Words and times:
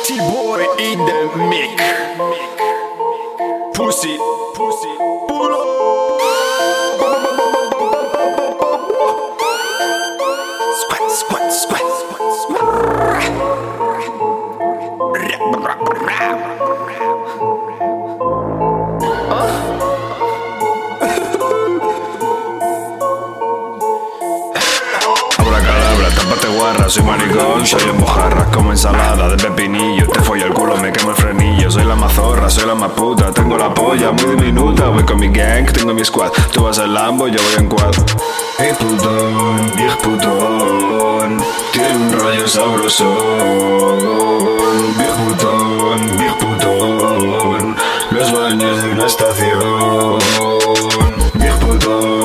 Party 0.00 0.16
boy 0.16 0.62
in 0.78 0.98
the 0.98 1.20
mic. 1.50 1.76
Pussy, 3.74 4.16
pussy, 4.54 4.96
pull 5.28 5.52
up. 5.52 6.09
Tápate 26.16 26.48
guarra, 26.48 26.88
soy 26.88 27.02
maricón, 27.02 27.66
soy 27.66 27.82
en 27.88 27.98
mojarras 27.98 28.48
como 28.48 28.70
ensalada 28.70 29.28
de 29.28 29.36
pepinillo. 29.36 30.06
Te 30.08 30.20
follo 30.20 30.46
el 30.46 30.52
culo, 30.52 30.76
me 30.76 30.92
quemo 30.92 31.10
el 31.10 31.16
frenillo. 31.16 31.70
Soy 31.70 31.84
la 31.84 31.94
mazorra, 31.96 32.50
soy 32.50 32.66
la 32.66 32.74
más 32.74 32.92
puta. 32.92 33.30
Tengo 33.32 33.56
la 33.56 33.72
polla 33.72 34.12
muy 34.12 34.36
diminuta. 34.36 34.88
Voy 34.88 35.04
con 35.04 35.18
mi 35.18 35.28
gang, 35.28 35.70
tengo 35.72 35.94
mi 35.94 36.04
squad. 36.04 36.30
Tú 36.52 36.64
vas 36.64 36.78
en 36.78 36.92
Lambo, 36.94 37.28
yo 37.28 37.40
voy 37.42 37.54
en 37.58 37.68
quad. 37.68 37.94
Hey 38.58 38.72
putón. 40.02 41.42
Tiene 41.72 41.96
un 41.96 42.12
rollo 42.12 42.46
sabrosón. 42.48 43.08
Viejo 44.98 45.16
putón, 45.24 46.18
viejo 46.18 46.38
putón. 46.38 47.76
Los 48.10 48.32
baños 48.32 48.82
de 48.82 48.92
una 48.92 49.06
estación. 49.06 50.18
Viejo 51.34 51.58
putón, 51.60 52.19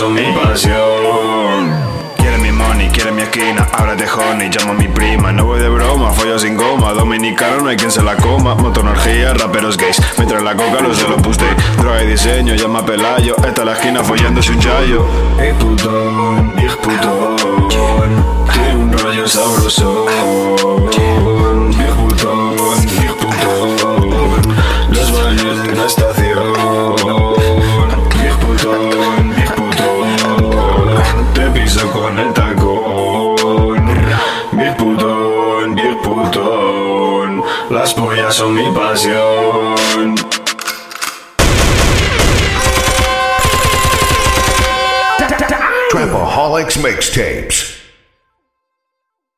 Son 0.00 0.14
mi 0.14 0.22
pasión. 0.32 1.68
Quiere 2.16 2.38
mi 2.38 2.50
money, 2.50 2.88
quiere 2.88 3.12
mi 3.12 3.20
esquina, 3.20 3.68
ábrete 3.70 4.06
honey, 4.08 4.48
llamo 4.48 4.72
a 4.72 4.74
mi 4.74 4.88
prima, 4.88 5.30
no 5.30 5.44
voy 5.44 5.60
de 5.60 5.68
broma, 5.68 6.10
follo 6.12 6.38
sin 6.38 6.56
goma, 6.56 6.94
dominicano 6.94 7.60
no 7.60 7.68
hay 7.68 7.76
quien 7.76 7.90
se 7.90 8.02
la 8.02 8.16
coma, 8.16 8.54
motonergía, 8.54 9.34
raperos 9.34 9.76
gays, 9.76 10.00
me 10.16 10.24
trae 10.24 10.40
la 10.42 10.56
coca, 10.56 10.80
los 10.80 10.96
de 11.02 11.06
los 11.06 11.20
puste, 11.20 11.44
droga 11.76 12.02
y 12.02 12.06
diseño, 12.06 12.54
llama 12.54 12.78
a 12.78 12.86
Pelayo, 12.86 13.36
esta 13.46 13.60
es 13.60 13.66
la 13.66 13.72
esquina 13.74 14.02
follándose 14.02 14.52
un 14.52 14.58
chayo. 14.60 15.04
Hey 15.38 15.52
putón, 15.58 16.56
viejo 16.56 16.78
putón, 16.78 17.36
tiene 18.54 18.76
un 18.76 18.92
rollo 18.98 19.28
sabroso, 19.28 20.06
viejo 21.76 22.08
putón, 22.08 22.86
viejo 22.88 23.16
putón, 23.18 24.56
los 24.92 25.12
baños 25.12 25.62
de 25.62 25.72
una 25.74 25.84
estación, 25.84 26.19
putón, 36.02 37.42
las 37.70 37.94
pollas 37.94 38.34
son 38.34 38.54
mi 38.54 38.70
pasión. 38.72 40.14
Trapaholics 45.90 46.76
Mixtapes. 46.76 47.79